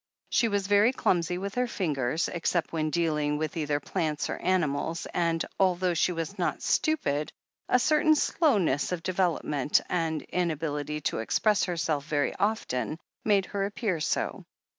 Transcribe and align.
She 0.31 0.47
was 0.47 0.65
very 0.65 0.91
clumsy 0.93 1.37
with 1.37 1.53
her 1.53 1.67
fingers, 1.67 2.27
except 2.27 2.73
when 2.73 2.89
dealing 2.89 3.37
with 3.37 3.55
either 3.55 3.79
plants 3.79 4.31
or 4.31 4.37
animals, 4.37 5.05
and 5.13 5.45
al 5.59 5.75
though 5.75 5.93
she 5.93 6.11
was 6.11 6.39
not 6.39 6.63
stupid, 6.63 7.31
a 7.69 7.77
certain 7.77 8.15
slowness 8.15 8.91
of 8.91 9.03
de 9.03 9.13
velopment 9.13 9.79
and 9.89 10.23
inability 10.23 11.01
to 11.01 11.19
express 11.19 11.65
herself 11.65 12.03
very 12.07 12.35
often 12.37 12.97
made 13.23 13.45
her 13.45 13.63
appear 13.63 13.99
so. 13.99 14.43